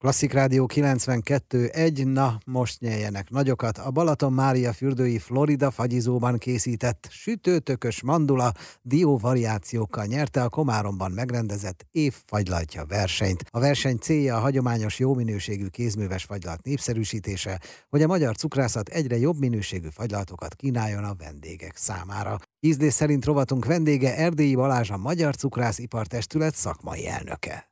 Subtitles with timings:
[0.00, 3.78] Klasszik Rádió 92.1, na most nyeljenek nagyokat.
[3.78, 11.86] A Balaton Mária fürdői Florida fagyizóban készített sütőtökös mandula dió variációkkal nyerte a Komáromban megrendezett
[11.90, 13.44] évfagylaltja versenyt.
[13.50, 19.16] A verseny célja a hagyományos jó minőségű kézműves fagylalt népszerűsítése, hogy a magyar cukrászat egyre
[19.16, 22.38] jobb minőségű fagylaltokat kínáljon a vendégek számára.
[22.60, 27.68] Ízlés szerint rovatunk vendége Erdélyi Balázs a Magyar Cukrász Ipartestület szakmai elnöke.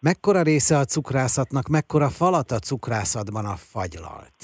[0.00, 4.38] Mekkora része a cukrászatnak, mekkora falat a cukrászatban a fagylalt?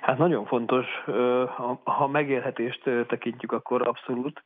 [0.00, 0.86] Hát nagyon fontos,
[1.84, 4.42] ha megélhetést tekintjük, akkor abszolút.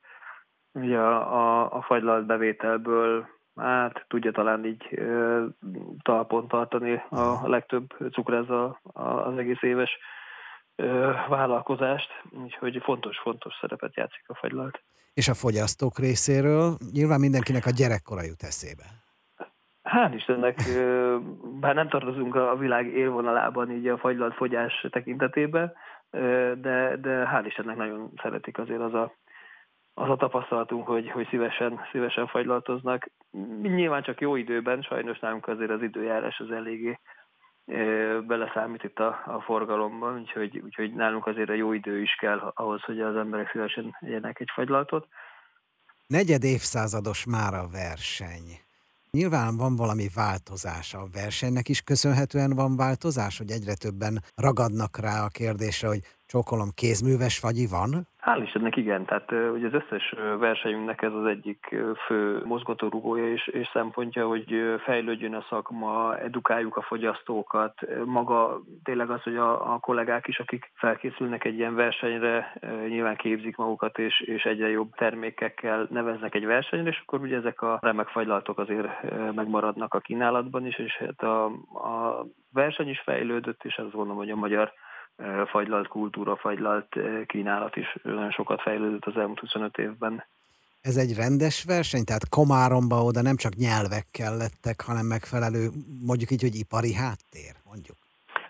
[0.72, 3.26] Ugye a, a, a fagylalt bevételből
[3.56, 5.00] hát tudja talán így
[6.02, 9.90] talpon tartani a legtöbb cukráza az egész éves
[11.28, 14.82] vállalkozást, úgyhogy fontos, fontos szerepet játszik a fagylalt.
[15.14, 18.84] És a fogyasztók részéről nyilván mindenkinek a gyerekkora jut eszébe.
[19.92, 20.56] Hál' Istennek,
[21.60, 25.72] bár nem tartozunk a világ élvonalában így a fagylalt fogyás tekintetében,
[26.60, 29.12] de, de hál' Istennek nagyon szeretik azért az a,
[29.94, 33.10] az a tapasztalatunk, hogy, hogy szívesen, szívesen fagylaltoznak.
[33.62, 36.98] Nyilván csak jó időben, sajnos nálunk azért az időjárás az eléggé
[38.26, 42.82] beleszámít itt a, a forgalomban, úgyhogy, úgyhogy nálunk azért a jó idő is kell ahhoz,
[42.82, 45.06] hogy az emberek szívesen legyenek egy fagylaltot.
[46.06, 48.60] Negyed évszázados már a verseny.
[49.16, 51.80] Nyilván van valami változás a versenynek is.
[51.80, 57.90] Köszönhetően van változás, hogy egyre többen ragadnak rá a kérdésre, hogy csókolom kézműves fagyi van?
[58.26, 63.68] Hál' Istennek igen, tehát ugye az összes versenyünknek ez az egyik fő mozgatórugója és, és
[63.72, 64.54] szempontja, hogy
[64.84, 70.70] fejlődjön a szakma, edukáljuk a fogyasztókat, maga tényleg az, hogy a, a kollégák is, akik
[70.74, 72.52] felkészülnek egy ilyen versenyre,
[72.88, 77.62] nyilván képzik magukat, és, és egyre jobb termékekkel neveznek egy versenyre, és akkor ugye ezek
[77.62, 78.88] a remek fagylaltok azért
[79.34, 81.44] megmaradnak a kínálatban is, és hát a,
[81.74, 84.72] a verseny is fejlődött, és azt gondolom, hogy a magyar
[85.46, 86.96] fagylalt kultúra, fagylalt
[87.26, 90.24] kínálat is nagyon sokat fejlődött az elmúlt 25 évben.
[90.80, 92.04] Ez egy rendes verseny?
[92.04, 95.68] Tehát Komáromba oda nem csak nyelvekkel lettek, hanem megfelelő,
[96.06, 97.96] mondjuk így, hogy ipari háttér, mondjuk?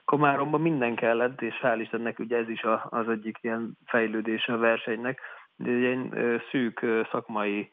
[0.05, 5.21] Komáromban minden kellett, és hál' Istennek ugye ez is az egyik ilyen fejlődés a versenynek.
[5.57, 6.15] De egy ilyen
[6.51, 7.71] szűk szakmai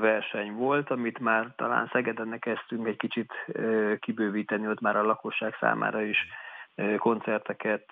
[0.00, 3.32] verseny volt, amit már talán Szegeden kezdtünk egy kicsit
[3.98, 6.18] kibővíteni, ott már a lakosság számára is
[6.98, 7.84] koncerteket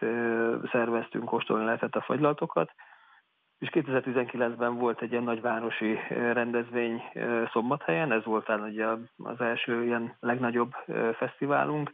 [0.70, 2.70] szerveztünk, kóstolni lehetett a fagylaltokat,
[3.58, 7.02] és 2019-ben volt egy ilyen nagyvárosi rendezvény
[7.52, 8.86] Szombathelyen, ez volt talán ugye
[9.16, 10.72] az első ilyen legnagyobb
[11.16, 11.92] fesztiválunk,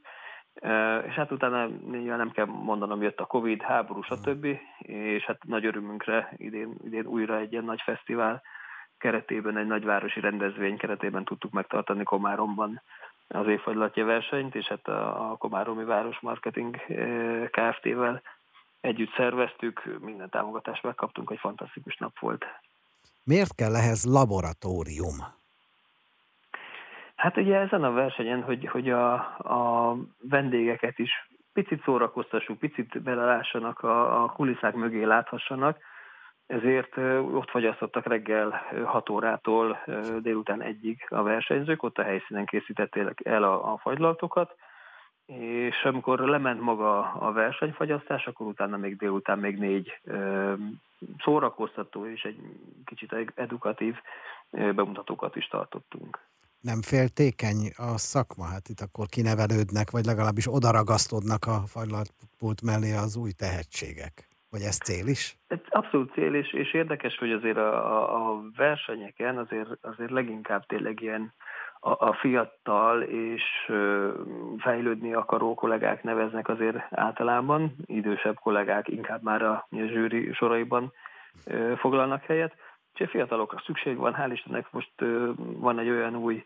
[1.07, 1.67] és hát utána
[2.17, 4.47] nem kell mondanom, jött a Covid, háború, stb.
[4.79, 8.43] És hát nagy örömünkre idén, idén újra egy ilyen nagy fesztivál
[8.99, 12.83] keretében, egy nagyvárosi rendezvény keretében tudtuk megtartani Komáromban
[13.28, 16.76] az évfagylatja versenyt, és hát a, a Komáromi Város Marketing
[17.50, 18.22] Kft-vel
[18.81, 22.44] együtt szerveztük, minden támogatást megkaptunk, egy fantasztikus nap volt.
[23.25, 25.16] Miért kell ehhez laboratórium?
[27.16, 31.10] Hát ugye ezen a versenyen, hogy, hogy a, a vendégeket is
[31.53, 35.78] picit szórakoztassuk, picit belelássanak, a, a kulisszák mögé láthassanak,
[36.47, 36.97] ezért
[37.33, 39.79] ott fagyasztottak reggel 6 órától
[40.21, 44.55] délután egyig a versenyzők, ott a helyszínen készítették el a, a fagylaltokat,
[45.27, 50.01] és amikor lement maga a versenyfagyasztás, akkor utána még délután még négy
[51.19, 52.39] szórakoztató és egy
[52.85, 53.95] kicsit edukatív
[54.51, 56.19] bemutatókat is tartottunk.
[56.61, 58.45] Nem féltékeny a szakma?
[58.45, 64.36] Hát itt akkor kinevelődnek, vagy legalábbis odaragasztodnak a fagylaltpult mellé az új tehetségek.
[64.56, 65.37] Vagy ez cél is?
[65.69, 71.33] Abszolút cél, és, és érdekes, hogy azért a, a versenyeken azért, azért leginkább tényleg ilyen
[71.81, 73.43] a, a fiatal és
[74.59, 80.93] fejlődni akaró kollégák neveznek azért általában, idősebb kollégák inkább már a, a zsűri soraiban
[81.77, 82.55] foglalnak helyet.
[82.93, 84.93] Úgyhogy fiatalokra szükség van, hál' Istennek most
[85.37, 86.44] van egy olyan új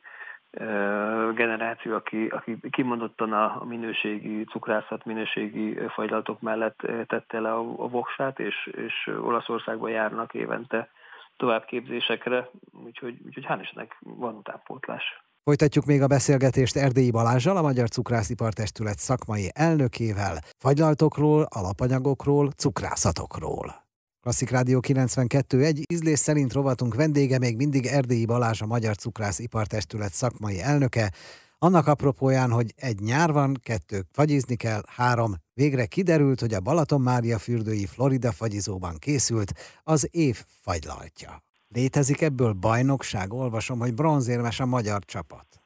[1.34, 8.38] generáció, aki, aki kimondottan a minőségi cukrászat, minőségi fagylaltok mellett tette le a, a voksát,
[8.38, 10.88] és, és Olaszországba járnak évente
[11.36, 12.50] továbbképzésekre,
[12.84, 15.02] úgyhogy, úgyhogy hál' Istennek van utánpótlás.
[15.44, 23.79] Folytatjuk még a beszélgetést Erdélyi Balázsjal, a Magyar Cukrászipar-testület szakmai elnökével, fagylaltokról, alapanyagokról, cukrászatokról.
[24.22, 30.12] Klasszik Rádió 92.1 ízlés szerint rovatunk vendége még mindig Erdélyi Balázs, a Magyar Cukrász Ipartestület
[30.12, 31.12] szakmai elnöke.
[31.58, 37.00] Annak apropóján, hogy egy nyár van, kettő fagyizni kell, három, végre kiderült, hogy a Balaton
[37.00, 39.52] Mária fürdői Florida fagyizóban készült
[39.82, 41.42] az év fagylaltja.
[41.68, 43.32] Létezik ebből bajnokság?
[43.32, 45.59] Olvasom, hogy bronzérmes a magyar csapat.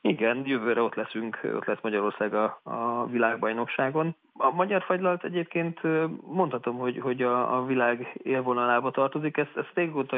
[0.00, 4.16] Igen, jövőre ott leszünk, ott lesz Magyarország a, a világbajnokságon.
[4.32, 5.80] A magyar fagylalt egyébként
[6.26, 10.16] mondhatom, hogy, hogy a, a világ élvonalába tartozik, ezt, ezt régóta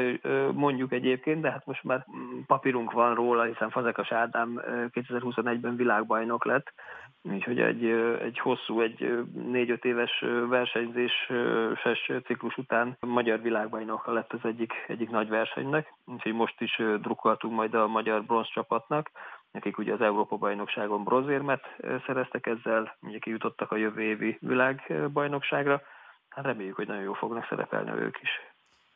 [0.53, 2.05] mondjuk egyébként, de hát most már
[2.47, 4.61] papírunk van róla, hiszen Fazekas Ádám
[4.93, 6.73] 2021-ben világbajnok lett,
[7.21, 7.85] úgyhogy egy,
[8.21, 15.29] egy hosszú, egy négy-öt éves versenyzéses ciklus után magyar világbajnok lett az egyik, egyik nagy
[15.29, 19.11] versenynek, úgyhogy most is drukkoltunk majd a magyar bronz csapatnak,
[19.51, 21.61] Nekik ugye az Európa-bajnokságon bronzérmet
[22.05, 25.81] szereztek ezzel, ugye kijutottak a jövő évi világbajnokságra.
[26.29, 28.29] Hát reméljük, hogy nagyon jól fognak szerepelni ők is.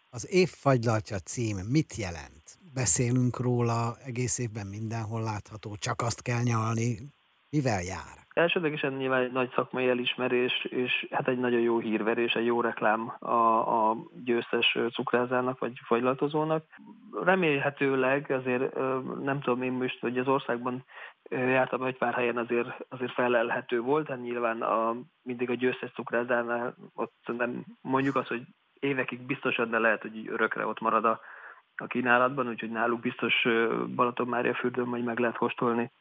[0.09, 2.57] Az év fagylaltja cím mit jelent?
[2.73, 6.97] Beszélünk róla, egész évben mindenhol látható, csak azt kell nyalni.
[7.49, 8.24] Mivel jár?
[8.35, 13.13] Elsődlegesen nyilván egy nagy szakmai elismerés, és hát egy nagyon jó hírverés, egy jó reklám
[13.19, 16.63] a, a győztes cukrázának vagy fagylatozónak.
[17.23, 18.75] Remélhetőleg azért
[19.23, 20.85] nem tudom én most, hogy az országban
[21.29, 26.75] jártam egy pár helyen azért, azért felelhető volt, hát nyilván a, mindig a győztes cukrázánál
[26.93, 28.41] ott nem mondjuk azt, hogy
[28.79, 31.19] évekig biztosan, de lehet, hogy örökre ott marad a,
[31.75, 33.47] a kínálatban, úgyhogy náluk biztos
[33.95, 35.91] Balaton Mária fürdőn majd meg lehet kóstolni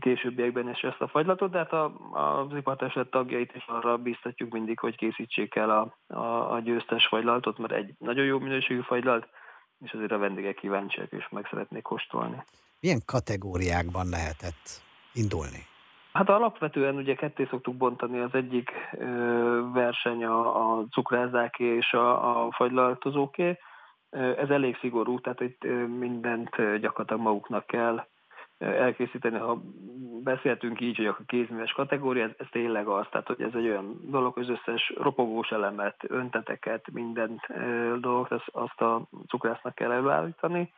[0.00, 4.78] későbbiekben is ezt a fagylatot, de hát a, az ipartestet tagjait is arra biztatjuk mindig,
[4.78, 9.28] hogy készítsék el a, a, a győztes fagylaltot, mert egy nagyon jó minőségű fagylalt,
[9.84, 12.44] és azért a vendégek kíváncsiak és meg szeretnék kóstolni.
[12.80, 14.82] Milyen kategóriákban lehetett
[15.12, 15.66] indulni?
[16.12, 19.06] Hát alapvetően ugye ketté szoktuk bontani, az egyik ö,
[19.72, 23.58] verseny a, a cukrázáké és a, a fagylaltozóké.
[24.10, 25.64] Ez elég szigorú, tehát itt
[25.98, 26.50] mindent
[26.80, 28.06] gyakorlatilag maguknak kell
[28.58, 29.62] elkészíteni, ha
[30.22, 34.00] beszéltünk így, hogy a kézműves kategória, ez, ez tényleg az, tehát hogy ez egy olyan
[34.02, 37.40] dolog, az összes ropogós elemet, önteteket, minden
[38.00, 40.72] dolgot, azt, azt a cukrásznak kell előállítani.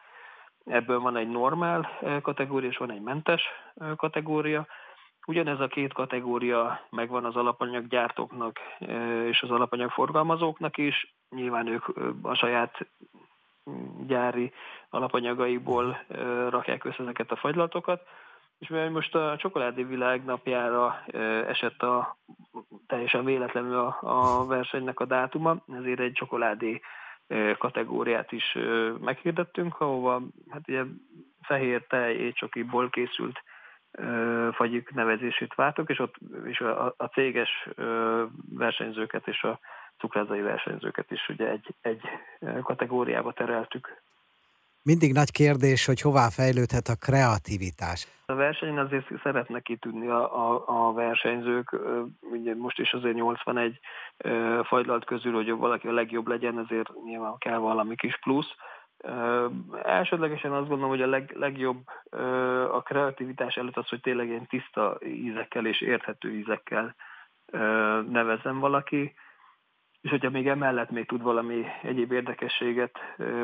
[0.65, 1.89] Ebből van egy normál
[2.23, 3.43] kategória, és van egy mentes
[3.97, 4.67] kategória.
[5.27, 8.59] Ugyanez a két kategória megvan az alapanyaggyártóknak
[9.29, 11.15] és az alapanyagforgalmazóknak is.
[11.31, 11.89] Nyilván ők
[12.23, 12.87] a saját
[14.07, 14.53] gyári
[14.89, 16.05] alapanyagaiból
[16.49, 18.03] rakják össze ezeket a fagylatokat.
[18.59, 21.03] És mivel most a csokoládé világ napjára
[21.47, 22.17] esett a
[22.87, 26.81] teljesen véletlenül a, a versenynek a dátuma, ezért egy csokoládé
[27.59, 28.59] kategóriát is
[29.01, 30.83] meghirdettünk, ahova hát ugye
[31.41, 33.43] fehér tej étcsokiból készült
[34.53, 36.15] fagyik nevezését váltok, és ott
[36.45, 37.69] és a, a céges
[38.51, 39.61] versenyzőket és a
[40.01, 42.01] cukrázai versenyzőket is ugye egy, egy
[42.63, 44.03] kategóriába tereltük.
[44.83, 48.07] Mindig nagy kérdés, hogy hová fejlődhet a kreativitás.
[48.27, 51.77] A versenyen azért szeretnek kitűnni a, a, a versenyzők,
[52.21, 53.81] ugye most is azért 81
[54.63, 58.55] fagylalt közül, hogy valaki a legjobb legyen, ezért nyilván kell valami kis plusz.
[59.83, 61.87] Elsődlegesen azt gondolom, hogy a leg, legjobb
[62.73, 66.95] a kreativitás előtt az, hogy tényleg ilyen tiszta ízekkel és érthető ízekkel
[68.11, 69.15] nevezem valaki
[70.01, 72.99] és hogyha még emellett még tud valami egyéb érdekességet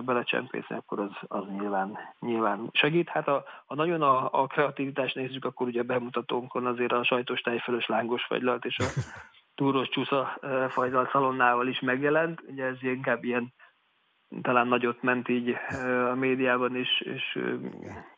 [0.04, 3.08] belecsempészni, akkor az, az nyilván, nyilván segít.
[3.08, 7.86] Hát ha, ha nagyon a, a kreativitást nézzük, akkor ugye bemutatónkon azért a sajtos tejfölös
[7.86, 8.84] lángos fagylalt és a
[9.58, 10.38] túros csúsza
[10.68, 12.42] fagylalt szalonnával is megjelent.
[12.48, 13.52] Ugye ez inkább ilyen
[14.42, 15.56] talán nagyot ment így
[16.10, 17.38] a médiában is, és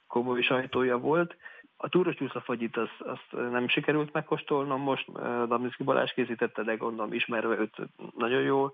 [0.06, 1.36] komoly sajtója volt.
[1.80, 5.12] A túros csúszafagyit azt, azt nem sikerült megkóstolnom, most
[5.46, 7.76] Damiszki Balázs készítette, de gondolom ismerve őt
[8.16, 8.70] nagyon jó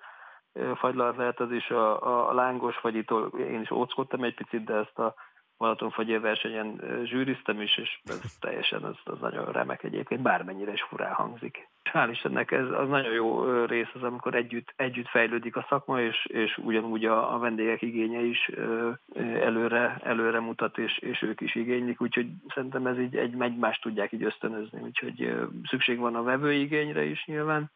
[0.75, 4.99] fagylalt lehet az is, a, a lángos fagyitól én is óckodtam egy picit, de ezt
[4.99, 5.14] a
[5.58, 11.12] Balatonfagyér versenyen zsűriztem is, és ez teljesen az, az nagyon remek egyébként, bármennyire is furán
[11.12, 11.68] hangzik.
[11.92, 16.26] Hál' Istennek ez az nagyon jó rész az, amikor együtt, együtt fejlődik a szakma, és,
[16.26, 18.50] és ugyanúgy a, a vendégek igénye is
[19.40, 24.12] előre, előre mutat, és, és ők is igénylik, úgyhogy szerintem ez így egy egymást tudják
[24.12, 25.34] így ösztönözni, úgyhogy
[25.68, 27.70] szükség van a vevő igényre is nyilván,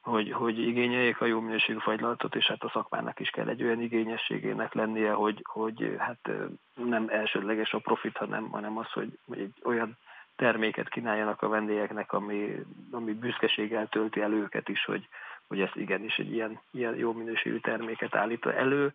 [0.00, 3.80] hogy, hogy igényeljék a jó minőségű fagylaltot, és hát a szakmának is kell egy olyan
[3.80, 6.30] igényességének lennie, hogy, hogy hát
[6.74, 9.98] nem elsődleges a profit, hanem, hanem az, hogy, hogy egy olyan
[10.36, 12.54] terméket kínáljanak a vendégeknek, ami,
[12.90, 15.08] ami büszkeséggel tölti el őket is, hogy,
[15.48, 18.92] hogy ezt igenis egy ilyen, ilyen jó minőségű terméket állít elő,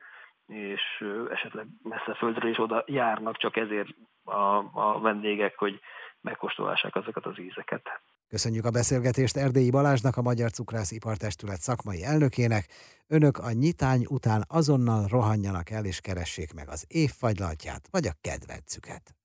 [0.48, 3.90] és esetleg messze földről is oda járnak csak ezért
[4.24, 5.80] a, a vendégek, hogy
[6.22, 8.02] megkóstolhassák azokat az ízeket.
[8.28, 12.68] Köszönjük a beszélgetést Erdélyi Balázsnak, a Magyar Cukrász Ipartestület szakmai elnökének.
[13.08, 19.16] Önök a nyitány után azonnal rohanjanak el és keressék meg az évfagylaltját vagy a kedvencüket.